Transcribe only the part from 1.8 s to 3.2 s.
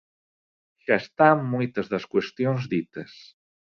das cuestións ditas.